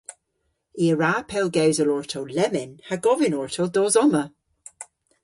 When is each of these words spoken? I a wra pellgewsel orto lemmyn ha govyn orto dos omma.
I 0.83 0.85
a 0.93 0.95
wra 0.95 1.13
pellgewsel 1.31 1.91
orto 1.97 2.21
lemmyn 2.35 2.71
ha 2.87 2.95
govyn 3.05 3.37
orto 3.41 3.63
dos 3.75 3.95
omma. 4.03 4.23